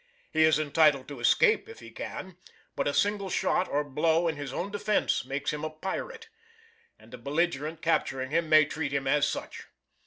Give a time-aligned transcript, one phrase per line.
[0.33, 2.35] He is entitled to escape if he can,
[2.75, 6.27] but a single shot or blow in his own defence makes him a pirate,
[6.97, 9.67] and a belligerent capturing him may treat him as such.